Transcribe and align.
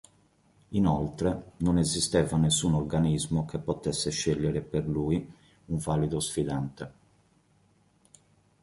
Inoltre, 0.69 1.51
non 1.57 1.77
esisteva 1.77 2.35
nessun 2.35 2.73
organismo 2.73 3.45
che 3.45 3.59
potesse 3.59 4.09
scegliere 4.09 4.61
per 4.61 4.87
lui 4.87 5.31
un 5.65 5.77
valido 5.77 6.19
sfidante. 6.19 6.91